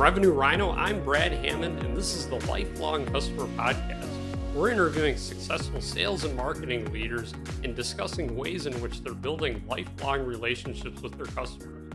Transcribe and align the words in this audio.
Revenue 0.00 0.32
Rhino. 0.32 0.70
I'm 0.70 1.04
Brad 1.04 1.30
Hammond, 1.30 1.78
and 1.80 1.94
this 1.94 2.14
is 2.14 2.26
the 2.26 2.36
Lifelong 2.46 3.04
Customer 3.04 3.44
Podcast. 3.48 4.08
We're 4.54 4.70
interviewing 4.70 5.18
successful 5.18 5.82
sales 5.82 6.24
and 6.24 6.34
marketing 6.34 6.90
leaders 6.90 7.34
and 7.64 7.76
discussing 7.76 8.34
ways 8.34 8.64
in 8.64 8.72
which 8.80 9.02
they're 9.02 9.12
building 9.12 9.62
lifelong 9.68 10.24
relationships 10.24 11.02
with 11.02 11.18
their 11.18 11.26
customers. 11.26 11.92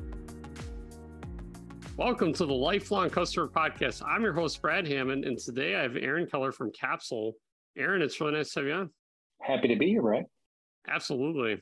Welcome 1.98 2.32
to 2.34 2.46
the 2.46 2.54
Lifelong 2.54 3.10
Customer 3.10 3.48
Podcast. 3.48 4.04
I'm 4.08 4.22
your 4.22 4.34
host, 4.34 4.62
Brad 4.62 4.88
Hammond, 4.88 5.26
and 5.26 5.40
today 5.40 5.76
I 5.76 5.82
have 5.82 5.96
Aaron 5.96 6.28
Keller 6.28 6.52
from 6.52 6.72
Capsule. 6.74 7.34
Aaron, 7.76 8.04
it's 8.04 8.22
really 8.22 8.34
nice 8.34 8.54
to 8.54 8.60
have 8.60 8.68
you 8.68 8.74
on. 8.76 8.90
Happy 9.42 9.68
to 9.68 9.76
be 9.78 9.88
here, 9.88 10.04
Brad. 10.04 10.26
Absolutely. 10.88 11.60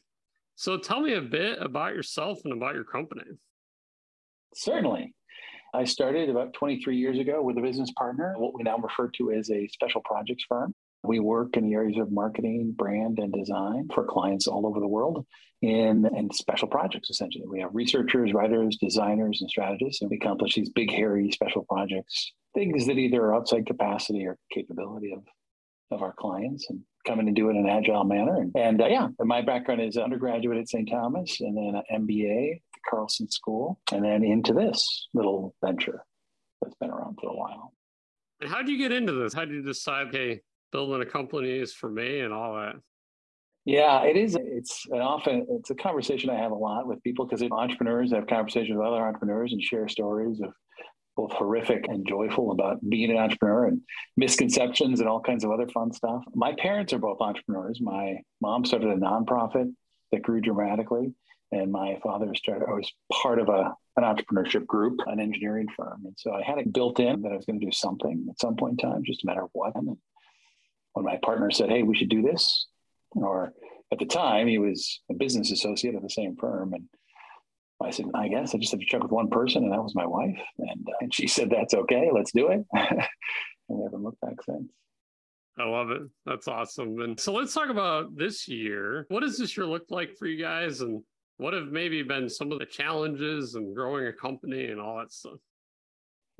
So 0.56 0.78
tell 0.78 1.00
me 1.00 1.14
a 1.14 1.22
bit 1.22 1.62
about 1.62 1.96
yourself 1.96 2.40
and 2.44 2.52
about 2.52 2.76
your 2.76 2.84
company. 2.84 3.24
Certainly. 4.54 5.14
I 5.76 5.86
started 5.86 6.30
about 6.30 6.54
23 6.54 6.96
years 6.98 7.18
ago 7.18 7.42
with 7.42 7.58
a 7.58 7.62
business 7.62 7.90
partner, 7.98 8.36
what 8.38 8.54
we 8.54 8.62
now 8.62 8.78
refer 8.78 9.10
to 9.18 9.32
as 9.32 9.50
a 9.50 9.68
special 9.70 10.02
projects 10.06 10.44
firm. 10.48 10.76
We 11.04 11.20
work 11.20 11.58
in 11.58 11.66
the 11.66 11.74
areas 11.74 11.98
of 11.98 12.12
marketing, 12.12 12.76
brand, 12.78 13.18
and 13.18 13.34
design 13.34 13.90
for 13.94 14.06
clients 14.06 14.46
all 14.46 14.68
over 14.68 14.80
the 14.80 14.88
world 14.88 15.26
in, 15.64 16.06
in 16.16 16.32
special 16.32 16.68
projects, 16.68 17.10
essentially. 17.10 17.46
We 17.50 17.60
have 17.62 17.74
researchers, 17.74 18.34
writers, 18.34 18.78
designers, 18.80 19.42
and 19.42 19.50
strategists, 19.50 20.02
and 20.02 20.12
we 20.12 20.18
accomplish 20.18 20.54
these 20.54 20.70
big, 20.70 20.92
hairy 20.92 21.32
special 21.32 21.66
projects, 21.68 22.32
things 22.54 22.86
that 22.86 23.00
either 23.00 23.24
are 23.24 23.36
outside 23.36 23.66
capacity 23.66 24.28
or 24.28 24.38
capability 24.52 25.12
of, 25.12 25.24
of 25.90 26.04
our 26.04 26.14
clients. 26.14 26.70
And 26.70 26.82
come 27.06 27.20
in 27.20 27.28
and 27.28 27.36
do 27.36 27.50
it 27.50 27.52
in 27.52 27.58
an 27.58 27.70
agile 27.70 28.04
manner. 28.04 28.38
And, 28.38 28.52
and 28.56 28.82
uh, 28.82 28.88
yeah, 28.88 29.08
my 29.20 29.42
background 29.42 29.82
is 29.82 29.98
undergraduate 29.98 30.58
at 30.58 30.70
St. 30.70 30.90
Thomas 30.90 31.40
and 31.42 31.56
then 31.56 31.82
an 31.90 32.08
MBA 32.08 32.56
at 32.56 32.62
the 32.74 32.80
Carlson 32.90 33.30
School, 33.30 33.80
and 33.92 34.04
then 34.04 34.24
into 34.24 34.54
this 34.54 35.08
little 35.14 35.56
venture 35.64 36.04
that's 36.62 36.76
been 36.76 36.90
around 36.90 37.18
for 37.22 37.30
a 37.30 37.36
while. 37.36 37.74
And 38.42 38.50
how 38.50 38.58
did 38.58 38.70
you 38.70 38.78
get 38.78 38.92
into 38.92 39.14
this? 39.14 39.34
How 39.34 39.46
did 39.46 39.54
you 39.54 39.64
decide, 39.64 40.08
hey, 40.12 40.42
building 40.72 41.02
a 41.02 41.06
company 41.10 41.52
is 41.52 41.74
for 41.74 41.90
me 41.90 42.20
and 42.20 42.34
all 42.34 42.56
that? 42.56 42.76
Yeah, 43.66 44.04
it 44.04 44.18
is. 44.18 44.36
It's 44.36 44.86
an 44.92 45.00
often 45.00 45.46
it's 45.50 45.70
a 45.70 45.76
conversation 45.76 46.30
I 46.30 46.36
have 46.36 46.52
a 46.52 46.56
lot 46.56 46.86
with 46.86 47.02
people 47.02 47.26
because 47.26 47.42
entrepreneurs 47.50 48.12
have 48.12 48.28
conversations 48.28 48.78
with 48.78 48.86
other 48.86 49.02
entrepreneurs 49.02 49.54
and 49.54 49.62
share 49.62 49.88
stories 49.88 50.42
of 50.42 50.54
both 51.16 51.32
horrific 51.34 51.88
and 51.88 52.08
joyful 52.08 52.52
about 52.52 52.78
being 52.88 53.12
an 53.12 53.18
entrepreneur 53.18 53.66
and 53.66 53.82
misconceptions 54.18 55.00
and 55.00 55.08
all 55.08 55.20
kinds 55.20 55.44
of 55.44 55.52
other 55.52 55.68
fun 55.68 55.92
stuff. 55.92 56.24
My 56.34 56.54
parents 56.54 56.94
are 56.94 57.00
both 57.00 57.22
entrepreneurs. 57.22 57.80
My 57.82 58.18
mom 58.42 58.66
started 58.66 58.90
a 58.90 58.96
nonprofit 58.96 59.72
that 60.12 60.24
grew 60.24 60.42
dramatically, 60.42 61.14
and 61.52 61.72
my 61.72 62.00
father 62.02 62.34
started. 62.34 62.66
I 62.68 62.74
was 62.74 62.92
part 63.12 63.40
of 63.40 63.50
a 63.50 63.74
an 63.96 64.04
entrepreneurship 64.04 64.66
group, 64.66 65.02
an 65.06 65.20
engineering 65.20 65.68
firm, 65.78 66.02
and 66.06 66.16
so 66.18 66.34
I 66.34 66.42
had 66.42 66.58
it 66.58 66.74
built 66.74 67.00
in 67.00 67.22
that 67.22 67.32
I 67.32 67.36
was 67.36 67.46
going 67.46 67.60
to 67.60 67.66
do 67.66 67.72
something 67.72 68.26
at 68.28 68.40
some 68.40 68.56
point 68.56 68.82
in 68.82 68.90
time, 68.90 69.04
just 69.06 69.24
a 69.24 69.28
matter 69.28 69.44
of 69.44 69.52
what. 69.54 69.76
And 69.76 69.96
when 70.94 71.06
my 71.06 71.20
partner 71.24 71.52
said, 71.52 71.70
"Hey, 71.70 71.84
we 71.84 71.96
should 71.96 72.10
do 72.10 72.24
this," 72.24 72.66
or 73.12 73.54
at 73.92 74.00
the 74.00 74.06
time 74.06 74.48
he 74.48 74.58
was 74.58 75.02
a 75.12 75.14
business 75.14 75.52
associate 75.52 75.94
at 75.94 76.02
the 76.02 76.10
same 76.10 76.36
firm, 76.36 76.74
and 76.74 76.90
I 77.84 77.90
said, 77.90 78.06
I 78.14 78.28
guess 78.28 78.54
I 78.54 78.58
just 78.58 78.72
have 78.72 78.80
to 78.80 78.86
check 78.86 79.04
with 79.04 79.12
one 79.12 79.30
person, 79.30 79.64
and 79.64 79.72
that 79.72 79.84
was 79.84 79.96
my 79.96 80.06
wife. 80.06 80.40
And, 80.58 80.88
uh, 80.88 80.94
and 81.02 81.14
she 81.14 81.28
said, 81.28 81.50
That's 81.50 81.74
okay, 81.74 82.10
let's 82.14 82.32
do 82.32 82.48
it. 82.50 82.66
and 82.74 83.08
we 83.70 83.84
haven't 83.84 84.04
looked 84.04 84.22
back 84.22 84.42
since. 84.44 84.72
I 85.58 85.66
love 85.66 85.92
it. 85.92 86.02
That's 86.26 86.48
awesome. 86.48 87.00
And 87.02 87.20
so 87.20 87.34
let's 87.34 87.54
talk 87.54 87.70
about 87.70 88.16
this 88.16 88.48
year. 88.48 89.06
What 89.10 89.20
does 89.20 89.38
this 89.38 89.56
year 89.56 89.68
look 89.68 89.86
like 89.90 90.16
for 90.18 90.26
you 90.26 90.42
guys? 90.42 90.82
And 90.82 91.04
what 91.38 91.54
have 91.54 91.68
maybe 91.68 92.02
been 92.02 92.28
some 92.28 92.52
of 92.52 92.60
the 92.60 92.66
challenges 92.66 93.56
and 93.56 93.76
growing 93.76 94.08
a 94.08 94.14
company 94.14 94.66
and 94.66 94.82
all 94.82 94.98
that 94.98 95.12
stuff? 95.12 95.38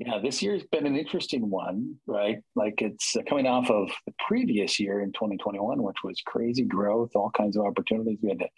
Yeah, 0.00 0.18
this 0.20 0.42
year's 0.42 0.64
been 0.64 0.86
an 0.86 0.96
interesting 0.96 1.48
one, 1.48 1.94
right? 2.06 2.38
Like 2.56 2.82
it's 2.82 3.16
coming 3.28 3.46
off 3.46 3.70
of 3.70 3.88
the 4.06 4.12
previous 4.26 4.80
year 4.80 5.02
in 5.02 5.12
2021, 5.12 5.80
which 5.80 6.02
was 6.02 6.20
crazy 6.26 6.64
growth, 6.64 7.10
all 7.14 7.30
kinds 7.30 7.56
of 7.56 7.64
opportunities. 7.64 8.18
We 8.20 8.30
had 8.30 8.40
to, 8.40 8.48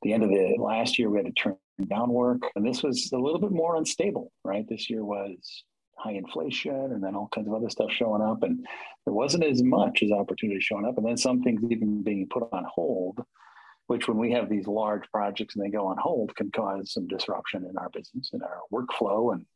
the 0.00 0.14
end 0.14 0.22
of 0.22 0.30
the 0.30 0.56
last 0.58 0.98
year, 0.98 1.10
we 1.10 1.18
had 1.18 1.26
to 1.26 1.32
turn 1.32 1.56
work. 1.90 2.42
And 2.56 2.66
this 2.66 2.82
was 2.82 3.10
a 3.12 3.18
little 3.18 3.40
bit 3.40 3.52
more 3.52 3.76
unstable, 3.76 4.32
right? 4.44 4.66
This 4.68 4.90
year 4.90 5.04
was 5.04 5.64
high 5.96 6.12
inflation 6.12 6.74
and 6.74 7.02
then 7.02 7.14
all 7.14 7.28
kinds 7.34 7.48
of 7.48 7.54
other 7.54 7.70
stuff 7.70 7.90
showing 7.90 8.22
up. 8.22 8.42
And 8.42 8.66
there 9.04 9.14
wasn't 9.14 9.44
as 9.44 9.62
much 9.62 10.02
as 10.02 10.10
opportunity 10.10 10.60
showing 10.60 10.86
up. 10.86 10.96
And 10.96 11.06
then 11.06 11.16
some 11.16 11.42
things 11.42 11.62
even 11.70 12.02
being 12.02 12.26
put 12.28 12.48
on 12.52 12.64
hold, 12.64 13.20
which 13.86 14.08
when 14.08 14.18
we 14.18 14.32
have 14.32 14.48
these 14.48 14.66
large 14.66 15.04
projects 15.12 15.54
and 15.54 15.64
they 15.64 15.70
go 15.70 15.86
on 15.86 15.96
hold 15.98 16.34
can 16.34 16.50
cause 16.50 16.92
some 16.92 17.06
disruption 17.06 17.64
in 17.68 17.76
our 17.78 17.90
business 17.90 18.30
and 18.32 18.42
our 18.42 18.60
workflow 18.72 19.32
and 19.32 19.46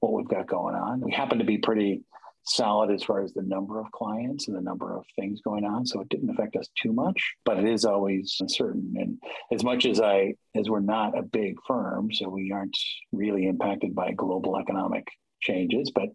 what 0.00 0.12
we've 0.12 0.28
got 0.28 0.46
going 0.46 0.74
on. 0.74 1.00
We 1.00 1.12
happen 1.12 1.38
to 1.38 1.44
be 1.44 1.58
pretty 1.58 2.02
solid 2.48 2.90
as 2.90 3.02
far 3.02 3.22
as 3.22 3.32
the 3.32 3.42
number 3.42 3.80
of 3.80 3.90
clients 3.92 4.48
and 4.48 4.56
the 4.56 4.60
number 4.60 4.96
of 4.96 5.04
things 5.18 5.40
going 5.40 5.64
on. 5.64 5.86
So 5.86 6.00
it 6.00 6.08
didn't 6.08 6.30
affect 6.30 6.56
us 6.56 6.68
too 6.80 6.92
much, 6.92 7.34
but 7.44 7.58
it 7.58 7.64
is 7.64 7.84
always 7.84 8.36
uncertain. 8.40 8.94
And 8.96 9.18
as 9.52 9.64
much 9.64 9.84
as 9.84 10.00
I, 10.00 10.34
as 10.54 10.68
we're 10.68 10.80
not 10.80 11.18
a 11.18 11.22
big 11.22 11.56
firm, 11.66 12.12
so 12.12 12.28
we 12.28 12.52
aren't 12.52 12.76
really 13.12 13.46
impacted 13.46 13.94
by 13.94 14.12
global 14.12 14.58
economic 14.58 15.06
changes, 15.40 15.90
but 15.94 16.08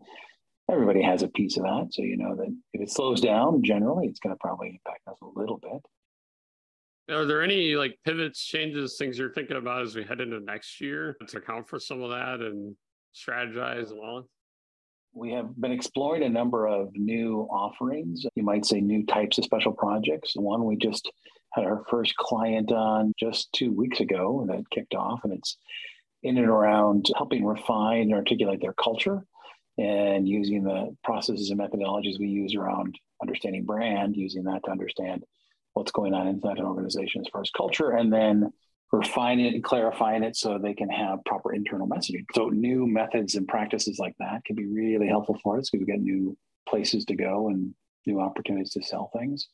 everybody 0.70 1.02
has 1.02 1.22
a 1.22 1.28
piece 1.28 1.58
of 1.58 1.64
that. 1.64 1.88
So 1.92 2.02
you 2.02 2.18
know 2.18 2.36
that 2.36 2.56
if 2.74 2.82
it 2.82 2.92
slows 2.92 3.22
down, 3.22 3.64
generally, 3.64 4.08
it's 4.08 4.20
going 4.20 4.36
to 4.36 4.40
probably 4.40 4.70
impact 4.70 5.08
us 5.08 5.18
a 5.22 5.40
little 5.40 5.58
bit. 5.58 5.86
Are 7.14 7.26
there 7.26 7.42
any 7.42 7.76
like 7.76 7.98
pivots, 8.06 8.42
changes, 8.42 8.96
things 8.98 9.18
you're 9.18 9.34
thinking 9.34 9.58
about 9.58 9.82
as 9.82 9.96
we 9.96 10.04
head 10.04 10.22
into 10.22 10.40
next 10.40 10.80
year 10.80 11.18
to 11.28 11.38
account 11.38 11.68
for 11.68 11.78
some 11.78 12.02
of 12.02 12.12
that 12.12 12.40
and 12.40 12.76
strategize 13.14 13.92
all? 13.92 14.28
We 15.14 15.32
have 15.34 15.60
been 15.60 15.72
exploring 15.72 16.24
a 16.24 16.30
number 16.30 16.68
of 16.68 16.96
new 16.96 17.48
offerings. 17.52 18.26
You 18.36 18.44
might 18.44 18.66
say 18.66 18.80
new 18.80 19.06
types 19.06 19.38
of 19.38 19.44
special 19.44 19.74
projects. 19.74 20.34
One 20.36 20.66
we 20.66 20.78
just 20.78 21.12
had 21.54 21.66
our 21.66 21.84
first 21.90 22.16
client 22.16 22.72
on 22.72 23.14
just 23.20 23.52
two 23.52 23.74
weeks 23.74 24.00
ago 24.00 24.40
and 24.42 24.50
that 24.50 24.70
kicked 24.70 24.96
off, 24.96 25.22
and 25.24 25.34
it's 25.34 25.58
in 26.24 26.38
and 26.38 26.48
around 26.48 27.08
helping 27.18 27.46
refine 27.46 28.04
and 28.04 28.14
articulate 28.14 28.62
their 28.62 28.74
culture 28.74 29.26
and 29.78 30.28
using 30.28 30.64
the 30.64 30.96
processes 31.04 31.50
and 31.50 31.60
methodologies 31.60 32.20
we 32.20 32.28
use 32.28 32.56
around 32.56 32.98
understanding 33.22 33.66
brand, 33.66 34.16
using 34.16 34.44
that 34.44 34.64
to 34.64 34.72
understand 34.72 35.24
what's 35.74 35.92
going 35.92 36.14
on 36.14 36.28
inside 36.28 36.58
an 36.58 36.66
organization 36.66 37.22
as 37.22 37.28
far 37.32 37.42
as 37.42 37.50
culture, 37.50 37.92
and 37.92 38.14
then 38.14 38.52
refining 38.92 39.46
it 39.46 39.54
and 39.54 39.64
clarifying 39.64 40.24
it 40.24 40.36
so 40.36 40.58
they 40.58 40.74
can 40.74 40.90
have 40.90 41.24
proper 41.26 41.54
internal 41.54 41.88
messaging. 41.88 42.26
So 42.36 42.50
new 42.50 42.86
methods 42.86 43.36
and 43.36 43.48
practices 43.48 44.00
like 44.00 44.16
that 44.20 44.44
can 44.46 44.56
be 44.56 44.66
really 44.66 45.08
helpful 45.08 45.40
for 45.42 45.58
us 45.58 45.70
because 45.70 45.86
we 45.86 45.92
get 45.92 46.02
new 46.02 46.38
places 46.68 47.06
to 47.06 47.16
go 47.16 47.48
and 47.48 47.74
new 48.06 48.20
opportunities 48.20 48.72
to 48.72 48.84
sell 48.84 49.10
things. 49.18 49.48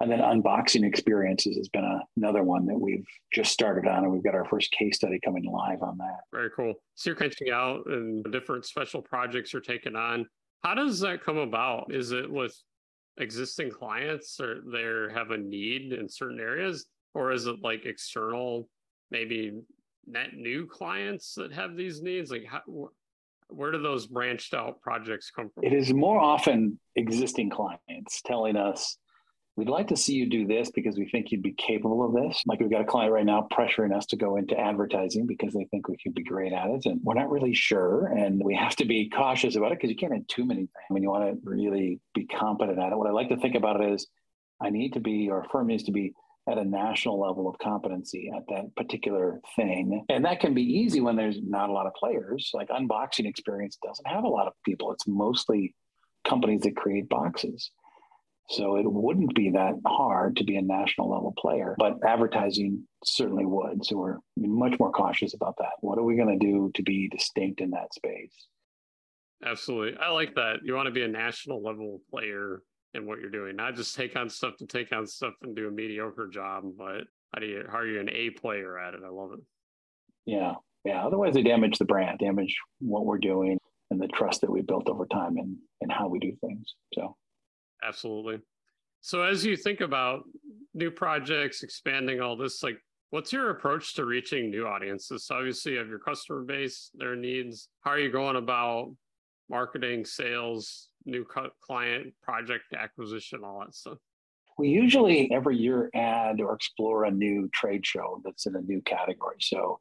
And 0.00 0.10
then 0.10 0.18
unboxing 0.18 0.84
experiences 0.84 1.56
has 1.56 1.68
been 1.68 1.84
a, 1.84 2.00
another 2.16 2.42
one 2.42 2.66
that 2.66 2.78
we've 2.78 3.06
just 3.32 3.52
started 3.52 3.88
on, 3.88 4.02
and 4.02 4.12
we've 4.12 4.24
got 4.24 4.34
our 4.34 4.44
first 4.44 4.72
case 4.72 4.96
study 4.96 5.20
coming 5.24 5.44
live 5.44 5.80
on 5.80 5.96
that. 5.98 6.20
Very 6.32 6.50
cool. 6.56 6.74
So 6.96 7.10
you're 7.10 7.16
reaching 7.16 7.50
out 7.50 7.86
and 7.86 8.24
different 8.32 8.64
special 8.64 9.00
projects 9.00 9.52
you're 9.52 9.62
taking 9.62 9.94
on. 9.94 10.26
How 10.64 10.74
does 10.74 10.98
that 11.00 11.24
come 11.24 11.38
about? 11.38 11.94
Is 11.94 12.10
it 12.10 12.28
with 12.28 12.56
existing 13.18 13.70
clients 13.70 14.40
or 14.40 14.62
they 14.66 15.14
have 15.14 15.30
a 15.30 15.38
need 15.38 15.92
in 15.92 16.08
certain 16.08 16.40
areas, 16.40 16.86
or 17.14 17.30
is 17.30 17.46
it 17.46 17.56
like 17.62 17.86
external 17.86 18.68
maybe 19.12 19.52
net 20.06 20.34
new 20.34 20.66
clients 20.66 21.34
that 21.34 21.52
have 21.52 21.76
these 21.76 22.02
needs? 22.02 22.32
Like, 22.32 22.46
how, 22.46 22.62
where 23.48 23.70
do 23.70 23.80
those 23.80 24.06
branched 24.06 24.54
out 24.54 24.80
projects 24.80 25.30
come 25.30 25.50
from? 25.50 25.62
It 25.62 25.72
is 25.72 25.92
more 25.92 26.18
often 26.18 26.80
existing 26.96 27.50
clients 27.50 28.22
telling 28.24 28.56
us, 28.56 28.96
we'd 29.54 29.68
like 29.68 29.88
to 29.88 29.96
see 29.96 30.14
you 30.14 30.30
do 30.30 30.46
this 30.46 30.70
because 30.70 30.96
we 30.96 31.06
think 31.10 31.30
you'd 31.30 31.42
be 31.42 31.52
capable 31.52 32.02
of 32.02 32.14
this. 32.14 32.42
Like 32.46 32.58
we've 32.58 32.70
got 32.70 32.80
a 32.80 32.86
client 32.86 33.12
right 33.12 33.26
now 33.26 33.46
pressuring 33.52 33.94
us 33.94 34.06
to 34.06 34.16
go 34.16 34.36
into 34.36 34.58
advertising 34.58 35.26
because 35.26 35.52
they 35.52 35.66
think 35.70 35.88
we 35.88 35.98
could 36.02 36.14
be 36.14 36.24
great 36.24 36.54
at 36.54 36.70
it. 36.70 36.86
And 36.86 37.00
we're 37.04 37.12
not 37.12 37.30
really 37.30 37.52
sure. 37.54 38.06
And 38.06 38.42
we 38.42 38.56
have 38.56 38.74
to 38.76 38.86
be 38.86 39.10
cautious 39.10 39.54
about 39.54 39.72
it 39.72 39.78
because 39.78 39.90
you 39.90 39.96
can't 39.96 40.14
have 40.14 40.26
too 40.26 40.46
many 40.46 40.60
things. 40.60 40.70
When 40.88 41.02
you 41.02 41.10
want 41.10 41.24
to 41.34 41.38
really 41.44 42.00
be 42.14 42.24
competent 42.24 42.78
at 42.78 42.92
it, 42.92 42.96
what 42.96 43.06
I 43.06 43.12
like 43.12 43.28
to 43.28 43.36
think 43.36 43.54
about 43.54 43.78
it 43.82 43.92
is 43.92 44.06
I 44.58 44.70
need 44.70 44.94
to 44.94 45.00
be, 45.00 45.28
or 45.28 45.44
firm 45.52 45.66
needs 45.66 45.82
to 45.84 45.92
be 45.92 46.14
at 46.50 46.58
a 46.58 46.64
national 46.64 47.20
level 47.20 47.48
of 47.48 47.56
competency 47.58 48.30
at 48.36 48.42
that 48.48 48.74
particular 48.76 49.40
thing. 49.54 50.04
And 50.08 50.24
that 50.24 50.40
can 50.40 50.54
be 50.54 50.62
easy 50.62 51.00
when 51.00 51.14
there's 51.14 51.38
not 51.40 51.70
a 51.70 51.72
lot 51.72 51.86
of 51.86 51.94
players. 51.94 52.50
Like 52.52 52.68
unboxing 52.68 53.26
experience 53.26 53.78
doesn't 53.84 54.08
have 54.08 54.24
a 54.24 54.28
lot 54.28 54.48
of 54.48 54.54
people. 54.64 54.92
It's 54.92 55.06
mostly 55.06 55.74
companies 56.26 56.62
that 56.62 56.76
create 56.76 57.08
boxes. 57.08 57.70
So 58.48 58.76
it 58.76 58.84
wouldn't 58.84 59.34
be 59.36 59.50
that 59.50 59.74
hard 59.86 60.36
to 60.36 60.44
be 60.44 60.56
a 60.56 60.62
national 60.62 61.10
level 61.10 61.32
player, 61.38 61.76
but 61.78 61.98
advertising 62.04 62.86
certainly 63.04 63.46
would. 63.46 63.86
So 63.86 63.96
we're 63.96 64.16
much 64.36 64.78
more 64.80 64.90
cautious 64.90 65.34
about 65.34 65.54
that. 65.58 65.72
What 65.80 65.96
are 65.98 66.02
we 66.02 66.16
going 66.16 66.38
to 66.38 66.44
do 66.44 66.72
to 66.74 66.82
be 66.82 67.08
distinct 67.08 67.60
in 67.60 67.70
that 67.70 67.94
space? 67.94 68.48
Absolutely. 69.44 69.96
I 69.96 70.10
like 70.10 70.34
that. 70.34 70.56
You 70.64 70.74
want 70.74 70.86
to 70.86 70.92
be 70.92 71.02
a 71.02 71.08
national 71.08 71.62
level 71.62 72.00
player 72.10 72.62
in 72.94 73.06
what 73.06 73.20
you're 73.20 73.30
doing. 73.30 73.56
Not 73.56 73.74
just 73.74 73.96
take 73.96 74.16
on 74.16 74.28
stuff 74.28 74.56
to 74.58 74.66
take 74.66 74.92
on 74.92 75.06
stuff 75.06 75.34
and 75.42 75.56
do 75.56 75.68
a 75.68 75.70
mediocre 75.70 76.28
job, 76.28 76.64
but 76.76 77.04
how 77.32 77.40
do 77.40 77.46
you 77.46 77.64
how 77.70 77.78
are 77.78 77.86
you 77.86 78.00
an 78.00 78.10
A 78.10 78.30
player 78.30 78.78
at 78.78 78.94
it? 78.94 79.00
I 79.04 79.08
love 79.08 79.32
it. 79.32 79.40
Yeah. 80.26 80.54
Yeah. 80.84 81.06
Otherwise 81.06 81.34
they 81.34 81.42
damage 81.42 81.78
the 81.78 81.84
brand, 81.84 82.18
damage 82.18 82.56
what 82.80 83.06
we're 83.06 83.18
doing. 83.18 83.58
and 83.90 84.00
the 84.00 84.08
trust 84.08 84.40
that 84.40 84.50
we 84.50 84.62
built 84.62 84.88
over 84.88 85.06
time 85.06 85.36
and 85.36 85.56
and 85.80 85.92
how 85.92 86.08
we 86.08 86.18
do 86.18 86.32
things. 86.40 86.74
So, 86.94 87.16
absolutely. 87.82 88.40
So, 89.00 89.22
as 89.22 89.44
you 89.44 89.56
think 89.56 89.80
about 89.80 90.22
new 90.74 90.90
projects, 90.90 91.62
expanding 91.62 92.20
all 92.20 92.36
this, 92.36 92.62
like, 92.62 92.78
what's 93.10 93.32
your 93.32 93.50
approach 93.50 93.94
to 93.94 94.04
reaching 94.04 94.50
new 94.50 94.66
audiences? 94.66 95.26
So 95.26 95.36
obviously, 95.36 95.72
you 95.72 95.78
have 95.78 95.88
your 95.88 95.98
customer 95.98 96.42
base, 96.42 96.90
their 96.94 97.16
needs. 97.16 97.68
How 97.82 97.90
are 97.90 97.98
you 97.98 98.10
going 98.10 98.36
about 98.36 98.94
marketing, 99.50 100.04
sales, 100.04 100.88
new 101.04 101.26
client, 101.60 102.14
project 102.22 102.74
acquisition, 102.76 103.40
all 103.44 103.60
that 103.60 103.74
stuff? 103.74 103.98
We 104.58 104.68
usually 104.68 105.30
every 105.32 105.56
year 105.56 105.90
add 105.94 106.40
or 106.40 106.54
explore 106.54 107.04
a 107.04 107.10
new 107.10 107.48
trade 107.52 107.86
show 107.86 108.20
that's 108.24 108.46
in 108.46 108.54
a 108.54 108.60
new 108.60 108.82
category. 108.82 109.36
So 109.40 109.78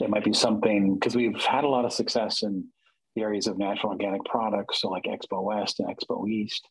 it 0.00 0.10
might 0.10 0.24
be 0.24 0.32
something 0.32 0.94
because 0.94 1.14
we've 1.14 1.40
had 1.42 1.64
a 1.64 1.68
lot 1.68 1.84
of 1.84 1.92
success 1.92 2.42
in 2.42 2.66
the 3.14 3.22
areas 3.22 3.46
of 3.46 3.58
natural 3.58 3.92
organic 3.92 4.24
products, 4.24 4.80
so 4.80 4.88
like 4.88 5.04
Expo 5.04 5.42
West 5.42 5.80
and 5.80 5.88
Expo 5.88 6.28
East. 6.28 6.68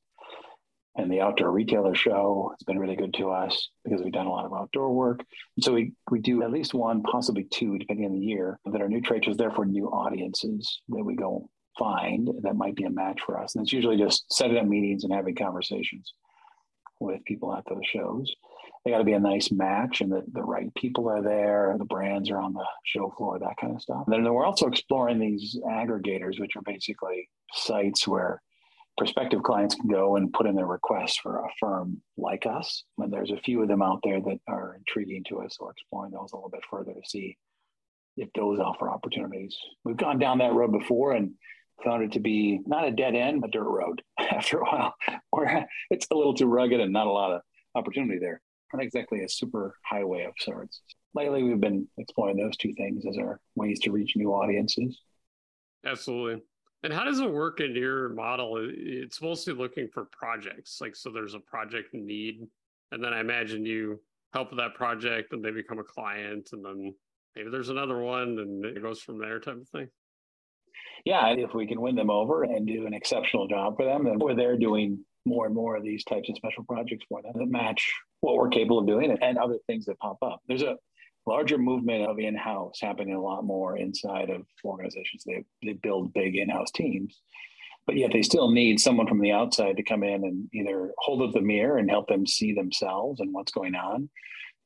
And 0.95 1.11
the 1.11 1.21
outdoor 1.21 1.51
retailer 1.51 1.93
show 1.93 2.51
has 2.57 2.65
been 2.65 2.79
really 2.79 2.95
good 2.95 3.13
to 3.15 3.29
us 3.29 3.69
because 3.83 4.01
we've 4.01 4.11
done 4.11 4.25
a 4.25 4.31
lot 4.31 4.45
of 4.45 4.53
outdoor 4.53 4.91
work. 4.91 5.19
And 5.55 5.63
so 5.63 5.73
we, 5.73 5.93
we 6.09 6.19
do 6.19 6.41
at 6.41 6.51
least 6.51 6.73
one, 6.73 7.03
possibly 7.03 7.43
two, 7.43 7.77
depending 7.77 8.05
on 8.05 8.13
the 8.13 8.25
year, 8.25 8.59
that 8.65 8.81
are 8.81 8.89
new 8.89 9.01
trade 9.01 9.23
shows, 9.23 9.37
therefore 9.37 9.65
new 9.65 9.87
audiences 9.89 10.81
that 10.89 11.03
we 11.03 11.15
go 11.15 11.49
find 11.77 12.29
that 12.41 12.55
might 12.55 12.75
be 12.75 12.85
a 12.85 12.89
match 12.89 13.19
for 13.25 13.41
us. 13.41 13.55
And 13.55 13.63
it's 13.63 13.73
usually 13.73 13.97
just 13.97 14.31
setting 14.31 14.57
up 14.57 14.65
meetings 14.65 15.03
and 15.03 15.13
having 15.13 15.35
conversations 15.35 16.13
with 16.99 17.23
people 17.25 17.53
at 17.53 17.63
those 17.69 17.85
shows. 17.91 18.33
They 18.83 18.91
got 18.91 18.99
to 18.99 19.03
be 19.03 19.13
a 19.13 19.19
nice 19.19 19.51
match 19.51 20.01
and 20.01 20.11
the, 20.11 20.23
the 20.31 20.43
right 20.43 20.73
people 20.75 21.09
are 21.09 21.21
there, 21.21 21.75
the 21.77 21.85
brands 21.85 22.29
are 22.29 22.39
on 22.39 22.53
the 22.53 22.65
show 22.85 23.13
floor, 23.17 23.37
that 23.39 23.57
kind 23.59 23.75
of 23.75 23.81
stuff. 23.81 24.03
And 24.07 24.25
then 24.25 24.33
we're 24.33 24.45
also 24.45 24.67
exploring 24.67 25.19
these 25.19 25.59
aggregators, 25.67 26.39
which 26.39 26.55
are 26.55 26.61
basically 26.61 27.29
sites 27.53 28.07
where 28.07 28.41
prospective 28.97 29.43
clients 29.43 29.75
can 29.75 29.89
go 29.89 30.15
and 30.15 30.33
put 30.33 30.47
in 30.47 30.55
their 30.55 30.65
requests 30.65 31.17
for 31.17 31.39
a 31.39 31.49
firm 31.59 32.01
like 32.17 32.45
us. 32.45 32.83
And 32.97 33.11
there's 33.11 33.31
a 33.31 33.37
few 33.37 33.61
of 33.61 33.67
them 33.67 33.81
out 33.81 33.99
there 34.03 34.19
that 34.21 34.39
are 34.47 34.75
intriguing 34.77 35.23
to 35.29 35.41
us. 35.41 35.57
So 35.57 35.65
we're 35.65 35.71
exploring 35.71 36.13
those 36.13 36.31
a 36.31 36.35
little 36.35 36.49
bit 36.49 36.63
further 36.69 36.93
to 36.93 37.09
see 37.09 37.37
if 38.15 38.29
those 38.33 38.59
offer 38.59 38.89
opportunities. 38.89 39.55
We've 39.83 39.97
gone 39.97 40.17
down 40.17 40.39
that 40.39 40.53
road 40.53 40.71
before 40.71 41.11
and 41.11 41.33
found 41.83 42.03
it 42.03 42.11
to 42.13 42.19
be 42.19 42.59
not 42.65 42.87
a 42.87 42.91
dead 42.91 43.15
end, 43.15 43.41
but 43.41 43.51
dirt 43.51 43.63
road 43.63 44.01
after 44.19 44.59
a 44.59 44.65
while, 44.65 44.95
or 45.31 45.65
it's 45.89 46.07
a 46.11 46.15
little 46.15 46.33
too 46.33 46.47
rugged 46.47 46.79
and 46.79 46.93
not 46.93 47.07
a 47.07 47.11
lot 47.11 47.31
of 47.31 47.41
opportunity 47.75 48.19
there. 48.19 48.41
Not 48.73 48.83
exactly 48.83 49.23
a 49.23 49.29
super 49.29 49.75
highway 49.85 50.25
of 50.25 50.33
sorts. 50.39 50.81
Lately, 51.13 51.43
we've 51.43 51.59
been 51.59 51.87
exploring 51.97 52.37
those 52.37 52.57
two 52.57 52.73
things 52.73 53.05
as 53.07 53.17
our 53.17 53.39
ways 53.55 53.79
to 53.81 53.91
reach 53.91 54.13
new 54.15 54.31
audiences. 54.31 54.99
Absolutely. 55.85 56.43
And 56.83 56.93
how 56.93 57.05
does 57.05 57.19
it 57.19 57.31
work 57.31 57.59
in 57.59 57.75
your 57.75 58.09
model? 58.09 58.57
It's 58.59 59.21
mostly 59.21 59.53
looking 59.53 59.87
for 59.87 60.05
projects. 60.11 60.79
Like, 60.81 60.95
so 60.95 61.09
there's 61.09 61.33
a 61.33 61.39
project 61.39 61.93
need. 61.93 62.45
And 62.91 63.03
then 63.03 63.13
I 63.13 63.19
imagine 63.19 63.65
you 63.65 63.99
help 64.33 64.49
with 64.49 64.59
that 64.59 64.75
project 64.75 65.33
and 65.33 65.43
they 65.43 65.51
become 65.51 65.79
a 65.79 65.83
client. 65.83 66.49
And 66.51 66.63
then 66.63 66.93
maybe 67.35 67.49
there's 67.49 67.69
another 67.69 67.99
one 67.99 68.37
and 68.39 68.65
it 68.65 68.81
goes 68.81 69.01
from 69.01 69.17
there 69.17 69.39
type 69.39 69.57
of 69.61 69.69
thing 69.69 69.87
yeah, 71.05 71.29
if 71.29 71.53
we 71.53 71.67
can 71.67 71.81
win 71.81 71.95
them 71.95 72.09
over 72.09 72.43
and 72.43 72.67
do 72.67 72.85
an 72.85 72.93
exceptional 72.93 73.47
job 73.47 73.77
for 73.77 73.85
them, 73.85 74.03
then 74.03 74.19
we're 74.19 74.35
there 74.35 74.57
doing 74.57 74.99
more 75.25 75.45
and 75.45 75.55
more 75.55 75.75
of 75.75 75.83
these 75.83 76.03
types 76.03 76.29
of 76.29 76.35
special 76.35 76.63
projects 76.63 77.05
for 77.09 77.21
them 77.21 77.33
that 77.35 77.49
match 77.49 77.85
what 78.21 78.35
we're 78.35 78.49
capable 78.49 78.79
of 78.79 78.87
doing 78.87 79.15
and 79.21 79.37
other 79.37 79.57
things 79.67 79.85
that 79.85 79.99
pop 79.99 80.17
up. 80.21 80.41
There's 80.47 80.63
a 80.63 80.77
larger 81.25 81.57
movement 81.57 82.07
of 82.07 82.19
in-house 82.19 82.79
happening 82.81 83.13
a 83.13 83.21
lot 83.21 83.43
more 83.43 83.77
inside 83.77 84.29
of 84.29 84.43
organizations. 84.63 85.23
They 85.25 85.43
they 85.63 85.73
build 85.73 86.13
big 86.13 86.35
in-house 86.35 86.71
teams, 86.71 87.21
but 87.85 87.97
yet 87.97 88.11
they 88.13 88.21
still 88.21 88.51
need 88.51 88.79
someone 88.79 89.07
from 89.07 89.21
the 89.21 89.31
outside 89.31 89.77
to 89.77 89.83
come 89.83 90.03
in 90.03 90.23
and 90.23 90.47
either 90.53 90.93
hold 90.97 91.21
up 91.21 91.33
the 91.33 91.41
mirror 91.41 91.77
and 91.77 91.89
help 91.89 92.07
them 92.07 92.25
see 92.25 92.53
themselves 92.53 93.19
and 93.19 93.33
what's 93.33 93.51
going 93.51 93.75
on, 93.75 94.09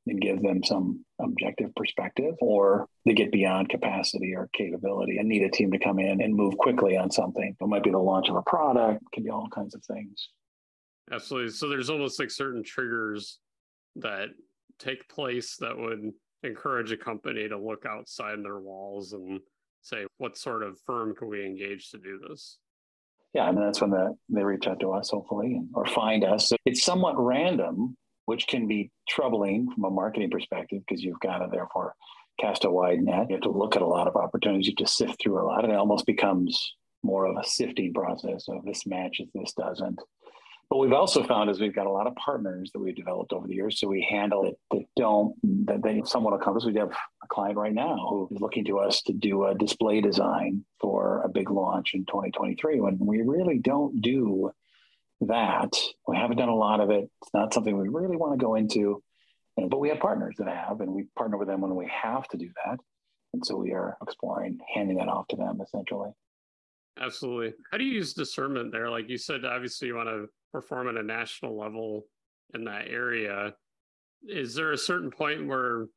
and 0.08 0.20
give 0.20 0.42
them 0.42 0.64
some 0.64 1.06
objective 1.20 1.74
perspective, 1.76 2.34
or 2.42 2.88
they 3.06 3.14
get 3.14 3.32
beyond 3.32 3.70
capacity 3.70 4.34
or 4.36 4.50
capability 4.54 5.18
and 5.18 5.30
need 5.30 5.44
a 5.44 5.50
team 5.50 5.72
to 5.72 5.80
come 5.80 6.00
in 6.00 6.22
and 6.22 6.36
move 6.36 6.58
quickly 6.58 6.98
on 6.98 7.12
something. 7.12 7.56
It 7.60 7.68
might 7.68 7.84
be 7.84 7.92
the 7.92 8.00
launch 8.00 8.30
of 8.30 8.36
a 8.36 8.42
product, 8.42 9.02
it 9.02 9.12
can 9.14 9.24
be 9.24 9.30
all 9.30 9.48
kinds 9.54 9.76
of 9.76 9.84
things. 9.86 10.30
Absolutely. 11.12 11.52
So 11.52 11.70
there's 11.70 11.90
almost 11.90 12.20
like 12.20 12.32
certain 12.32 12.64
triggers 12.64 13.40
that 13.98 14.30
take 14.80 15.08
place 15.10 15.58
that 15.58 15.78
would 15.78 16.12
encourage 16.44 16.92
a 16.92 16.98
company 16.98 17.48
to 17.48 17.58
look 17.58 17.86
outside 17.86 18.44
their 18.44 18.60
walls 18.60 19.14
and 19.14 19.40
say, 19.82 20.06
what 20.18 20.38
sort 20.38 20.64
of 20.64 20.80
firm 20.86 21.14
can 21.16 21.28
we 21.28 21.46
engage 21.46 21.92
to 21.92 21.98
do 21.98 22.20
this? 22.28 22.58
Yeah, 23.34 23.50
and 23.50 23.58
that's 23.58 23.80
when 23.80 23.92
the, 23.92 24.16
they 24.30 24.44
reach 24.44 24.68
out 24.68 24.80
to 24.82 24.92
us, 24.92 25.10
hopefully, 25.10 25.62
or 25.74 25.86
find 25.86 26.24
us. 26.24 26.52
It's 26.66 26.84
somewhat 26.84 27.16
random 27.18 27.96
which 28.32 28.48
can 28.48 28.66
be 28.66 28.90
troubling 29.10 29.70
from 29.76 29.84
a 29.84 29.90
marketing 29.90 30.30
perspective 30.30 30.82
because 30.88 31.04
you've 31.04 31.20
got 31.20 31.40
to 31.40 31.50
therefore 31.52 31.94
cast 32.40 32.64
a 32.64 32.72
wide 32.72 33.02
net. 33.02 33.26
You 33.28 33.36
have 33.36 33.44
to 33.44 33.52
look 33.52 33.76
at 33.76 33.82
a 33.82 33.86
lot 33.86 34.08
of 34.08 34.16
opportunities. 34.16 34.68
You 34.68 34.72
have 34.80 34.88
to 34.88 34.94
sift 34.94 35.22
through 35.22 35.42
a 35.42 35.44
lot, 35.44 35.66
and 35.66 35.74
it 35.74 35.76
almost 35.76 36.06
becomes 36.06 36.76
more 37.04 37.26
of 37.26 37.36
a 37.36 37.46
sifting 37.46 37.94
process 37.94 38.46
of 38.48 38.64
this 38.64 38.88
matches, 38.88 39.28
this 39.36 39.52
doesn't. 39.52 40.00
But 40.70 40.78
we've 40.78 40.94
also 40.94 41.26
found 41.26 41.50
is 41.50 41.60
we've 41.60 41.76
got 41.76 41.88
a 41.88 41.92
lot 41.92 42.08
of 42.08 42.16
partners 42.16 42.72
that 42.72 42.80
we've 42.80 42.96
developed 42.96 43.34
over 43.34 43.46
the 43.46 43.56
years. 43.56 43.78
So 43.78 43.90
we 43.90 44.08
handle 44.10 44.46
it 44.46 44.56
that 44.72 44.86
don't 44.96 45.36
that 45.66 45.84
they 45.84 46.02
someone 46.06 46.32
will 46.32 46.40
come 46.40 46.54
to 46.54 46.60
us. 46.60 46.66
We 46.66 46.74
have 46.76 46.92
a 46.92 47.28
client 47.28 47.58
right 47.58 47.74
now 47.74 47.98
who 48.10 48.30
is 48.32 48.40
looking 48.40 48.64
to 48.64 48.80
us 48.80 49.02
to 49.08 49.14
do 49.14 49.44
a 49.48 49.56
display 49.56 50.00
design 50.00 50.64
for 50.80 51.22
a 51.26 51.28
big 51.28 51.52
launch 51.52 51.96
in 51.96 52.06
2023 52.06 52.80
when 52.80 52.98
we 52.98 53.24
really 53.24 53.60
don't 53.60 54.02
do 54.02 54.52
that. 55.22 55.76
We 56.08 56.18
haven't 56.18 56.38
done 56.38 56.50
a 56.50 56.56
lot 56.56 56.80
of 56.80 56.90
it. 56.90 57.10
It's 57.22 57.34
not 57.34 57.54
something 57.54 57.78
we 57.78 57.90
really 57.90 58.18
want 58.18 58.40
to 58.40 58.44
go 58.44 58.56
into, 58.56 59.02
but 59.58 59.80
we 59.80 59.90
have 59.90 60.00
partners 60.00 60.36
that 60.40 60.48
have, 60.48 60.82
and 60.82 60.92
we 60.92 61.06
partner 61.18 61.38
with 61.38 61.48
them 61.48 61.62
when 61.62 61.76
we 61.76 61.90
have 61.90 62.28
to 62.30 62.38
do 62.38 62.50
that. 62.66 62.80
And 63.34 63.46
so 63.46 63.56
we 63.56 63.72
are 63.72 63.98
exploring 64.02 64.60
handing 64.74 64.98
that 64.98 65.08
off 65.08 65.28
to 65.30 65.36
them 65.36 65.60
essentially. 65.64 66.10
Absolutely. 67.00 67.54
How 67.72 67.78
do 67.78 67.86
you 67.86 67.94
use 67.94 68.14
discernment 68.14 68.72
there? 68.72 68.90
Like 68.90 69.10
you 69.10 69.18
said, 69.18 69.46
obviously 69.46 69.88
you 69.88 69.96
want 69.96 70.10
to 70.10 70.28
perform 70.52 70.90
at 70.90 70.98
a 70.98 71.04
national 71.04 71.58
level 71.58 72.06
in 72.54 72.66
that 72.66 72.88
area. 72.90 73.54
Is 74.24 74.54
there 74.54 74.74
a 74.74 74.78
certain 74.78 75.10
point 75.10 75.48
where 75.48 75.88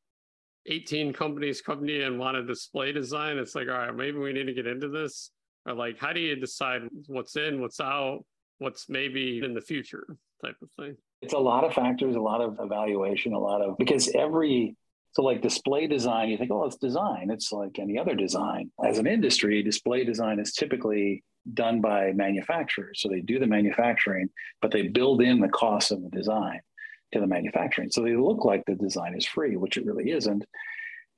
18 0.67 1.11
companies 1.13 1.61
come 1.61 1.85
to 1.85 1.93
you 1.93 2.05
and 2.05 2.17
want 2.17 2.37
a 2.37 2.43
display 2.45 2.91
design? 2.93 3.37
It's 3.37 3.53
like, 3.53 3.67
all 3.67 3.77
right, 3.77 3.93
maybe 3.93 4.17
we 4.17 4.31
need 4.31 4.45
to 4.45 4.53
get 4.53 4.67
into 4.67 4.87
this. 4.87 5.31
Or 5.65 5.73
like, 5.73 5.99
how 5.99 6.13
do 6.13 6.21
you 6.21 6.35
decide 6.37 6.83
what's 7.07 7.35
in, 7.35 7.59
what's 7.59 7.81
out? 7.81 8.23
What's 8.59 8.89
maybe 8.89 9.41
in 9.43 9.53
the 9.53 9.61
future 9.61 10.17
type 10.43 10.55
of 10.61 10.69
thing? 10.79 10.97
It's 11.21 11.33
a 11.33 11.39
lot 11.39 11.63
of 11.63 11.73
factors, 11.73 12.15
a 12.15 12.21
lot 12.21 12.41
of 12.41 12.57
evaluation, 12.59 13.33
a 13.33 13.39
lot 13.39 13.61
of 13.61 13.77
because 13.77 14.09
every 14.15 14.75
so 15.15 15.23
like 15.23 15.41
display 15.41 15.87
design, 15.87 16.27
you 16.27 16.37
think, 16.37 16.51
oh, 16.51 16.65
it's 16.65 16.75
design. 16.75 17.29
It's 17.31 17.51
like 17.53 17.79
any 17.79 17.97
other 17.97 18.15
design. 18.15 18.69
As 18.83 18.97
an 18.97 19.07
industry, 19.07 19.63
display 19.63 20.03
design 20.03 20.39
is 20.39 20.51
typically 20.51 21.23
done 21.53 21.79
by 21.79 22.11
manufacturers. 22.11 23.01
So 23.01 23.07
they 23.07 23.21
do 23.21 23.39
the 23.39 23.47
manufacturing, 23.47 24.29
but 24.61 24.71
they 24.71 24.89
build 24.89 25.21
in 25.21 25.39
the 25.39 25.47
cost 25.47 25.91
of 25.91 26.03
the 26.03 26.09
design 26.09 26.59
to 27.13 27.21
the 27.21 27.27
manufacturing. 27.27 27.91
So 27.91 28.01
they 28.01 28.17
look 28.17 28.43
like 28.43 28.65
the 28.65 28.75
design 28.75 29.15
is 29.15 29.25
free, 29.25 29.55
which 29.55 29.77
it 29.77 29.85
really 29.85 30.11
isn't. 30.11 30.43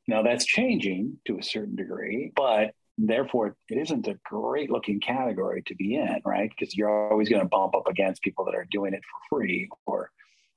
Now 0.08 0.22
that's 0.22 0.46
changing 0.46 1.17
to 1.25 1.39
a 1.39 1.44
certain 1.44 1.75
degree, 1.75 2.32
but 2.36 2.72
therefore 2.98 3.56
it 3.70 3.77
isn't 3.77 4.08
a 4.08 4.18
great 4.24 4.72
looking 4.72 5.00
category 5.00 5.62
to 5.63 5.75
be 5.75 5.96
in 5.96 6.22
right? 6.25 6.50
Because 6.50 6.75
you're 6.75 7.12
always 7.12 7.30
going 7.30 7.42
to 7.42 7.48
bump 7.48 7.75
up 7.75 7.88
against 7.88 8.22
people 8.22 8.46
that 8.46 8.56
are 8.56 8.68
doing 8.72 8.94
it 8.94 9.01
for 9.04 9.38
free 9.38 9.70
or 9.86 10.12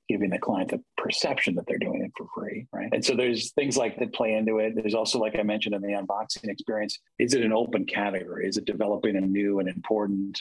giving 0.09 0.31
the 0.31 0.39
client 0.39 0.71
the 0.71 0.83
perception 0.97 1.55
that 1.55 1.65
they're 1.69 1.79
doing 1.79 2.03
it 2.03 2.13
for 2.17 2.27
free 2.35 2.67
right? 2.73 2.89
And 2.93 3.05
so 3.05 3.15
there's 3.15 3.53
things 3.53 3.77
like 3.77 3.99
that 3.99 4.15
play 4.15 4.35
into 4.35 4.59
it. 4.59 4.75
There's 4.75 4.95
also 4.95 5.19
like 5.19 5.39
i 5.39 5.43
mentioned 5.43 5.75
in 5.75 5.83
the 5.83 5.89
unboxing 5.89 6.49
experience 6.49 6.99
is 7.19 7.35
it 7.35 7.43
an 7.43 7.53
open 7.53 7.85
category? 7.85 8.47
Is 8.47 8.57
it 8.57 8.65
developing 8.65 9.17
a 9.17 9.21
new 9.21 9.61
and 9.61 9.69
important? 9.69 10.41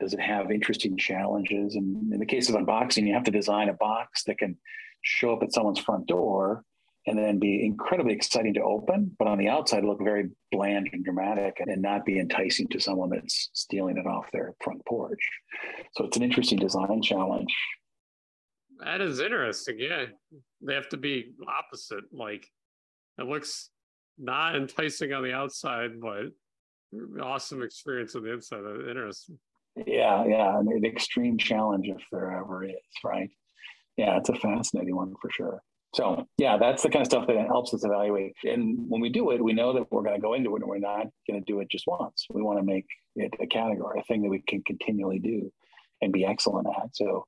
Does 0.00 0.14
it 0.14 0.20
have 0.20 0.52
interesting 0.52 0.96
challenges? 0.96 1.74
And 1.74 2.12
in 2.12 2.20
the 2.20 2.26
case 2.26 2.48
of 2.48 2.54
unboxing 2.54 3.06
you 3.06 3.14
have 3.14 3.24
to 3.24 3.30
design 3.30 3.68
a 3.68 3.74
box 3.74 4.24
that 4.24 4.38
can 4.38 4.56
show 5.02 5.32
up 5.32 5.42
at 5.42 5.52
someone's 5.52 5.78
front 5.78 6.06
door 6.06 6.64
and 7.08 7.18
then 7.18 7.38
be 7.38 7.64
incredibly 7.64 8.12
exciting 8.12 8.52
to 8.52 8.62
open, 8.62 9.10
but 9.18 9.26
on 9.26 9.38
the 9.38 9.48
outside 9.48 9.82
look 9.82 9.98
very 10.02 10.28
bland 10.52 10.90
and 10.92 11.02
dramatic 11.04 11.56
and 11.58 11.80
not 11.80 12.04
be 12.04 12.18
enticing 12.18 12.68
to 12.68 12.78
someone 12.78 13.08
that's 13.08 13.48
stealing 13.54 13.96
it 13.96 14.06
off 14.06 14.30
their 14.30 14.54
front 14.62 14.84
porch. 14.86 15.20
So 15.94 16.04
it's 16.04 16.18
an 16.18 16.22
interesting 16.22 16.58
design 16.58 17.00
challenge. 17.00 17.54
That 18.84 19.00
is 19.00 19.20
interesting. 19.20 19.76
Yeah. 19.78 20.04
They 20.60 20.74
have 20.74 20.90
to 20.90 20.98
be 20.98 21.32
opposite. 21.48 22.04
Like 22.12 22.46
it 23.18 23.26
looks 23.26 23.70
not 24.18 24.54
enticing 24.54 25.14
on 25.14 25.22
the 25.22 25.32
outside, 25.32 26.00
but 26.00 26.26
awesome 27.22 27.62
experience 27.62 28.14
on 28.16 28.22
the 28.22 28.34
inside. 28.34 28.64
Of 28.64 28.86
interesting. 28.86 29.38
Yeah, 29.86 30.26
yeah. 30.26 30.58
An 30.58 30.84
extreme 30.84 31.38
challenge 31.38 31.88
if 31.88 32.02
there 32.12 32.32
ever 32.32 32.64
is, 32.64 32.74
right? 33.02 33.30
Yeah, 33.96 34.18
it's 34.18 34.28
a 34.28 34.34
fascinating 34.34 34.94
one 34.94 35.14
for 35.22 35.30
sure 35.30 35.62
So 35.98 36.28
yeah, 36.36 36.58
that's 36.58 36.84
the 36.84 36.90
kind 36.90 37.00
of 37.00 37.06
stuff 37.06 37.26
that 37.26 37.36
helps 37.48 37.74
us 37.74 37.84
evaluate. 37.84 38.36
And 38.44 38.88
when 38.88 39.00
we 39.00 39.08
do 39.08 39.32
it, 39.32 39.42
we 39.42 39.52
know 39.52 39.72
that 39.72 39.90
we're 39.90 40.04
going 40.04 40.14
to 40.14 40.22
go 40.22 40.34
into 40.34 40.54
it 40.54 40.62
and 40.62 40.68
we're 40.68 40.78
not 40.78 41.08
going 41.28 41.42
to 41.42 41.52
do 41.52 41.58
it 41.58 41.68
just 41.68 41.88
once. 41.88 42.24
We 42.30 42.40
want 42.40 42.60
to 42.60 42.64
make 42.64 42.86
it 43.16 43.34
a 43.40 43.48
category, 43.48 43.98
a 43.98 44.04
thing 44.04 44.22
that 44.22 44.28
we 44.28 44.40
can 44.46 44.62
continually 44.62 45.18
do 45.18 45.52
and 46.00 46.12
be 46.12 46.24
excellent 46.24 46.68
at. 46.68 46.94
So 46.94 47.26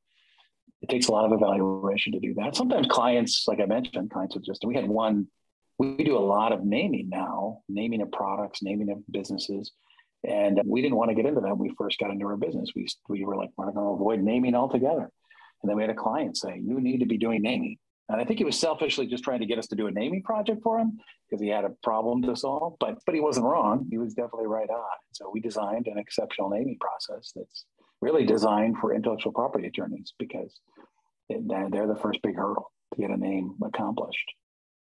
it 0.83 0.89
takes 0.89 1.09
a 1.09 1.13
lot 1.13 1.25
of 1.25 1.33
evaluation 1.33 2.13
to 2.13 2.21
do 2.21 2.33
that. 2.35 2.55
Sometimes 2.55 2.87
clients, 2.89 3.43
like 3.49 3.59
I 3.59 3.67
mentioned, 3.67 4.13
clients 4.13 4.37
would 4.37 4.45
just, 4.45 4.65
we 4.65 4.77
had 4.77 4.87
one, 4.87 5.27
we 5.79 6.05
do 6.05 6.17
a 6.17 6.21
lot 6.21 6.53
of 6.53 6.65
naming 6.65 7.09
now, 7.09 7.63
naming 7.69 8.03
of 8.03 8.13
products, 8.13 8.63
naming 8.63 8.93
of 8.93 8.99
businesses. 9.11 9.73
And 10.23 10.61
we 10.65 10.81
didn't 10.81 10.97
want 10.97 11.11
to 11.11 11.17
get 11.17 11.27
into 11.27 11.41
that 11.41 11.59
when 11.59 11.71
we 11.71 11.75
first 11.77 11.99
got 11.99 12.13
into 12.13 12.27
our 12.27 12.37
business. 12.37 12.71
We, 12.77 12.87
we 13.09 13.25
were 13.25 13.37
like, 13.37 13.51
we're 13.57 13.65
going 13.73 13.79
to 13.79 13.81
avoid 13.81 14.21
naming 14.21 14.55
altogether. 14.55 15.11
And 15.61 15.69
then 15.69 15.77
we 15.77 15.83
had 15.83 15.91
a 15.91 15.95
client 15.95 16.37
say, 16.37 16.63
you 16.65 16.81
need 16.81 16.99
to 16.99 17.07
be 17.07 17.19
doing 17.19 17.43
naming. 17.43 17.77
And 18.11 18.21
I 18.21 18.25
think 18.25 18.39
he 18.39 18.45
was 18.45 18.59
selfishly 18.59 19.07
just 19.07 19.23
trying 19.23 19.39
to 19.39 19.47
get 19.47 19.59
us 19.59 19.69
to 19.69 19.77
do 19.77 19.87
a 19.87 19.91
naming 19.91 20.25
project 20.25 20.65
for 20.65 20.81
him 20.81 20.99
because 21.29 21.41
he 21.41 21.49
had 21.49 21.65
a 21.65 21.71
problem 21.85 22.23
to 22.23 22.35
solve. 22.35 22.75
But 22.81 22.99
but 23.07 23.15
he 23.15 23.21
wasn't 23.21 23.47
wrong. 23.47 23.87
He 23.89 23.99
was 23.99 24.15
definitely 24.15 24.49
right 24.49 24.69
on. 24.69 24.97
So 25.13 25.31
we 25.33 25.41
designed 25.41 25.87
an 25.87 25.97
exceptional 25.97 26.51
naming 26.51 26.77
process 26.81 27.33
that's 27.35 27.67
really 28.01 28.27
designed 28.27 28.79
for 28.79 28.95
intellectual 28.95 29.33
property 29.33 29.69
attorneys 29.69 30.13
because 30.19 30.61
it, 31.29 31.47
they're 31.47 31.87
the 31.87 32.01
first 32.03 32.21
big 32.23 32.35
hurdle 32.35 32.73
to 32.95 33.01
get 33.01 33.11
a 33.11 33.17
name 33.17 33.55
accomplished. 33.63 34.33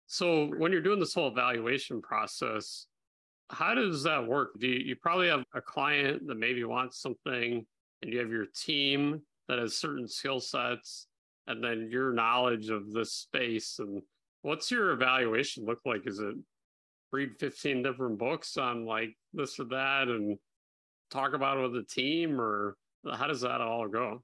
So 0.08 0.46
when 0.58 0.72
you're 0.72 0.80
doing 0.80 0.98
this 0.98 1.14
whole 1.14 1.28
evaluation 1.28 2.02
process, 2.02 2.86
how 3.50 3.74
does 3.74 4.02
that 4.02 4.26
work? 4.26 4.58
Do 4.58 4.66
you, 4.66 4.80
you 4.80 4.96
probably 4.96 5.28
have 5.28 5.44
a 5.54 5.60
client 5.60 6.26
that 6.26 6.36
maybe 6.36 6.64
wants 6.64 7.00
something 7.00 7.64
and 8.02 8.12
you 8.12 8.18
have 8.18 8.30
your 8.30 8.46
team 8.46 9.22
that 9.48 9.60
has 9.60 9.76
certain 9.76 10.08
skill 10.08 10.40
sets 10.40 11.06
and 11.46 11.62
then 11.62 11.88
your 11.90 12.12
knowledge 12.12 12.70
of 12.70 12.92
this 12.92 13.12
space 13.12 13.78
and 13.78 14.02
what's 14.42 14.70
your 14.70 14.90
evaluation 14.90 15.64
look 15.64 15.80
like? 15.84 16.06
Is 16.06 16.18
it 16.18 16.34
read 17.12 17.30
15 17.38 17.82
different 17.82 18.18
books 18.18 18.56
on 18.56 18.86
like 18.86 19.14
this 19.32 19.58
or 19.60 19.64
that 19.64 20.08
and 20.08 20.38
talk 21.10 21.34
about 21.34 21.58
it 21.58 21.62
with 21.62 21.74
the 21.74 21.84
team 21.84 22.40
or 22.40 22.76
how 23.14 23.26
does 23.26 23.42
that 23.42 23.60
all 23.60 23.88
go? 23.88 24.22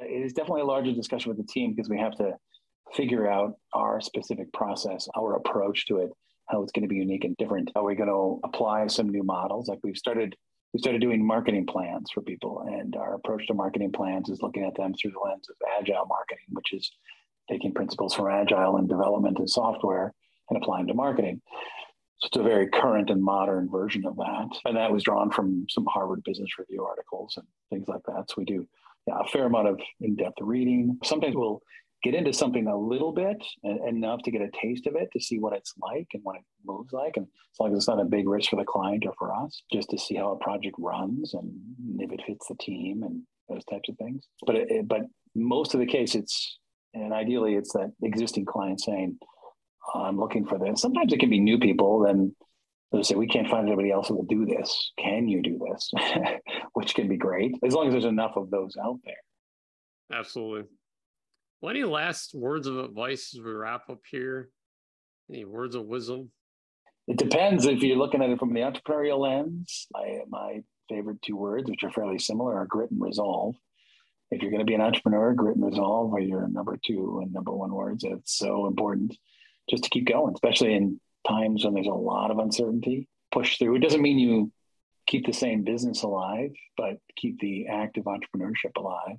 It 0.00 0.24
is 0.24 0.32
definitely 0.32 0.62
a 0.62 0.66
larger 0.66 0.92
discussion 0.92 1.30
with 1.30 1.38
the 1.38 1.50
team 1.50 1.72
because 1.74 1.88
we 1.88 1.98
have 1.98 2.16
to 2.16 2.32
figure 2.94 3.30
out 3.30 3.54
our 3.72 4.00
specific 4.00 4.52
process 4.52 5.08
our 5.16 5.36
approach 5.36 5.86
to 5.86 5.98
it 5.98 6.10
how 6.48 6.62
it's 6.62 6.72
going 6.72 6.82
to 6.82 6.88
be 6.88 6.96
unique 6.96 7.24
and 7.24 7.36
different. 7.36 7.70
How 7.74 7.84
we're 7.84 7.94
going 7.94 8.08
to 8.08 8.40
apply 8.46 8.86
some 8.88 9.08
new 9.08 9.22
models? 9.22 9.68
Like 9.68 9.78
we've 9.82 9.96
started 9.96 10.36
we 10.74 10.80
started 10.80 11.00
doing 11.00 11.24
marketing 11.24 11.66
plans 11.66 12.10
for 12.12 12.20
people. 12.20 12.66
And 12.66 12.96
our 12.96 13.14
approach 13.14 13.46
to 13.46 13.54
marketing 13.54 13.92
plans 13.92 14.28
is 14.28 14.42
looking 14.42 14.64
at 14.64 14.74
them 14.74 14.92
through 14.92 15.12
the 15.12 15.20
lens 15.20 15.48
of 15.48 15.54
agile 15.80 16.04
marketing, 16.06 16.46
which 16.50 16.72
is 16.72 16.90
taking 17.48 17.72
principles 17.72 18.12
from 18.12 18.28
agile 18.28 18.76
and 18.76 18.88
development 18.88 19.38
and 19.38 19.48
software 19.48 20.12
and 20.50 20.60
applying 20.60 20.88
to 20.88 20.94
marketing. 20.94 21.40
So 22.18 22.26
it's 22.26 22.36
a 22.38 22.42
very 22.42 22.66
current 22.66 23.10
and 23.10 23.22
modern 23.22 23.70
version 23.70 24.04
of 24.04 24.16
that. 24.16 24.48
And 24.64 24.76
that 24.76 24.92
was 24.92 25.04
drawn 25.04 25.30
from 25.30 25.64
some 25.70 25.86
Harvard 25.86 26.24
Business 26.24 26.58
Review 26.58 26.84
articles 26.84 27.34
and 27.36 27.46
things 27.70 27.86
like 27.86 28.02
that. 28.06 28.24
So 28.28 28.34
we 28.38 28.44
do 28.44 28.66
yeah, 29.06 29.20
a 29.20 29.28
fair 29.28 29.44
amount 29.44 29.68
of 29.68 29.80
in-depth 30.00 30.38
reading. 30.40 30.98
Sometimes 31.04 31.36
we'll 31.36 31.62
get 32.04 32.14
into 32.14 32.32
something 32.32 32.66
a 32.66 32.76
little 32.76 33.12
bit 33.12 33.42
enough 33.88 34.22
to 34.22 34.30
get 34.30 34.42
a 34.42 34.50
taste 34.60 34.86
of 34.86 34.94
it 34.94 35.08
to 35.12 35.20
see 35.20 35.38
what 35.38 35.54
it's 35.54 35.72
like 35.80 36.06
and 36.12 36.22
what 36.22 36.36
it 36.36 36.42
moves 36.64 36.92
like. 36.92 37.16
And 37.16 37.26
as 37.26 37.58
long 37.58 37.72
as 37.72 37.78
it's 37.78 37.88
not 37.88 38.00
a 38.00 38.04
big 38.04 38.28
risk 38.28 38.50
for 38.50 38.56
the 38.56 38.64
client 38.64 39.04
or 39.06 39.14
for 39.18 39.34
us, 39.34 39.62
just 39.72 39.88
to 39.88 39.98
see 39.98 40.14
how 40.14 40.32
a 40.32 40.36
project 40.36 40.76
runs 40.78 41.32
and 41.32 41.50
if 41.98 42.12
it 42.12 42.20
fits 42.26 42.46
the 42.46 42.56
team 42.56 43.02
and 43.02 43.22
those 43.48 43.64
types 43.64 43.88
of 43.88 43.96
things. 43.96 44.28
But 44.46 44.56
it, 44.56 44.86
but 44.86 45.00
most 45.34 45.72
of 45.72 45.80
the 45.80 45.86
case, 45.86 46.14
it's 46.14 46.58
and 46.92 47.12
ideally 47.12 47.54
it's 47.54 47.72
that 47.72 47.90
existing 48.02 48.44
client 48.44 48.82
saying, 48.82 49.18
"I'm 49.94 50.18
looking 50.18 50.44
for 50.44 50.58
this." 50.58 50.82
Sometimes 50.82 51.12
it 51.12 51.20
can 51.20 51.30
be 51.30 51.40
new 51.40 51.58
people. 51.58 52.00
Then 52.00 52.36
they 52.92 53.02
say, 53.02 53.14
"We 53.14 53.26
can't 53.26 53.48
find 53.48 53.66
anybody 53.66 53.90
else 53.90 54.08
who 54.08 54.16
will 54.16 54.26
do 54.26 54.44
this. 54.44 54.92
Can 54.98 55.26
you 55.26 55.42
do 55.42 55.58
this?" 55.70 55.90
Which 56.74 56.94
can 56.94 57.08
be 57.08 57.16
great 57.16 57.54
as 57.64 57.72
long 57.72 57.86
as 57.86 57.94
there's 57.94 58.04
enough 58.04 58.36
of 58.36 58.50
those 58.50 58.76
out 58.76 59.00
there. 59.04 60.18
Absolutely. 60.18 60.68
Well, 61.60 61.70
any 61.70 61.84
last 61.84 62.34
words 62.34 62.66
of 62.66 62.78
advice 62.78 63.34
as 63.34 63.42
we 63.42 63.50
wrap 63.50 63.88
up 63.88 64.00
here? 64.10 64.50
Any 65.30 65.44
words 65.44 65.74
of 65.74 65.86
wisdom? 65.86 66.30
It 67.06 67.18
depends 67.18 67.66
if 67.66 67.82
you're 67.82 67.96
looking 67.96 68.22
at 68.22 68.30
it 68.30 68.38
from 68.38 68.52
the 68.52 68.60
entrepreneurial 68.60 69.18
lens. 69.18 69.86
My, 69.92 70.20
my 70.28 70.62
favorite 70.88 71.22
two 71.22 71.36
words, 71.36 71.68
which 71.70 71.84
are 71.84 71.90
fairly 71.90 72.18
similar, 72.18 72.56
are 72.56 72.66
grit 72.66 72.90
and 72.90 73.00
resolve. 73.00 73.54
If 74.30 74.42
you're 74.42 74.50
going 74.50 74.60
to 74.60 74.66
be 74.66 74.74
an 74.74 74.80
entrepreneur, 74.80 75.34
grit 75.34 75.56
and 75.56 75.64
resolve 75.64 76.12
are 76.14 76.20
your 76.20 76.48
number 76.48 76.78
two 76.84 77.20
and 77.22 77.32
number 77.32 77.52
one 77.52 77.72
words. 77.72 78.04
It's 78.04 78.36
so 78.36 78.66
important 78.66 79.16
just 79.68 79.84
to 79.84 79.90
keep 79.90 80.06
going, 80.06 80.34
especially 80.34 80.74
in 80.74 81.00
times 81.26 81.64
when 81.64 81.74
there's 81.74 81.86
a 81.86 81.90
lot 81.90 82.30
of 82.30 82.38
uncertainty. 82.38 83.08
Push 83.32 83.58
through. 83.58 83.76
It 83.76 83.80
doesn't 83.80 84.02
mean 84.02 84.18
you 84.18 84.52
keep 85.06 85.26
the 85.26 85.32
same 85.32 85.64
business 85.64 86.02
alive, 86.02 86.50
but 86.76 86.98
keep 87.16 87.38
the 87.40 87.68
act 87.68 87.98
of 87.98 88.04
entrepreneurship 88.04 88.76
alive 88.76 89.16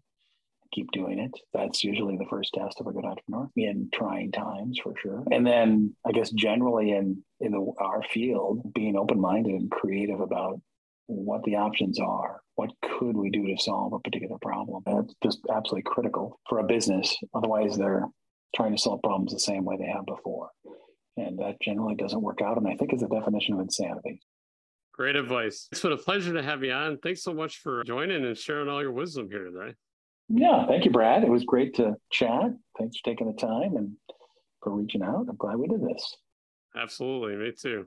keep 0.75 0.91
doing 0.91 1.20
it. 1.20 1.32
That's 1.53 1.84
usually 1.84 2.17
the 2.17 2.27
first 2.29 2.53
test 2.53 2.82
of 2.82 2.88
a 2.88 2.91
good 2.91 3.05
entrepreneur 3.05 3.50
in 3.55 3.89
trying 3.94 4.32
times 4.32 4.79
for 4.84 4.94
sure. 5.01 5.24
And 5.32 5.48
then 5.48 5.96
I 6.05 6.12
guess 6.12 6.29
generally 6.32 6.91
in 6.91 7.24
in 7.39 7.51
the, 7.51 7.74
our 7.79 8.03
field, 8.03 8.74
being 8.74 8.98
open 8.98 9.20
minded 9.20 9.53
and 9.53 9.72
creative 9.72 10.20
about 10.20 10.60
what 11.08 11.44
the 11.44 11.55
options 11.55 12.00
are. 12.00 12.41
What 12.55 12.72
could 12.82 13.15
we 13.15 13.29
do 13.29 13.46
to 13.48 13.62
solve 13.62 13.94
a 13.94 14.00
particular 14.00 14.38
problem? 14.41 14.82
That's 14.86 15.13
just 15.24 15.39
absolutely 15.53 15.84
critical 15.91 16.39
for 16.50 16.60
a 16.60 16.63
business. 16.63 17.15
Otherwise, 17.34 17.77
they're 17.77 18.05
trying 18.55 18.75
to 18.75 18.82
solve 18.82 19.01
problems 19.03 19.34
the 19.34 19.39
same 19.39 19.65
way 19.65 19.75
they 19.77 19.91
have 19.91 20.05
before. 20.05 20.50
And 21.17 21.38
that 21.39 21.62
generally 21.62 21.96
doesn't 21.96 22.22
work 22.22 22.41
out. 22.41 22.58
And 22.58 22.67
I 22.67 22.75
think 22.75 22.94
is 22.94 23.03
a 23.03 23.08
definition 23.08 23.53
of 23.53 23.60
insanity. 23.60 24.22
Great 24.94 25.17
advice. 25.17 25.67
It's 25.72 25.82
been 25.82 25.91
a 25.91 25.98
pleasure 25.98 26.34
to 26.34 26.41
have 26.41 26.63
you 26.63 26.72
on. 26.72 26.98
Thanks 27.03 27.22
so 27.22 27.34
much 27.34 27.58
for 27.58 27.84
joining 27.84 28.25
and 28.25 28.38
sharing 28.38 28.70
all 28.70 28.82
your 28.82 28.94
wisdom 28.94 29.27
here 29.29 29.44
today. 29.44 29.75
Yeah, 30.29 30.65
thank 30.67 30.86
you, 30.86 30.91
Brad. 30.91 31.24
It 31.24 31.29
was 31.29 31.44
great 31.44 31.75
to 31.75 31.96
chat. 32.12 32.51
Thanks 32.77 32.98
for 32.98 33.10
taking 33.10 33.27
the 33.27 33.39
time 33.39 33.75
and 33.75 33.94
for 34.63 34.72
reaching 34.72 35.03
out. 35.03 35.27
I'm 35.29 35.36
glad 35.36 35.58
we 35.58 35.67
did 35.67 35.82
this. 35.82 36.15
Absolutely. 36.75 37.36
Me 37.36 37.51
too. 37.51 37.86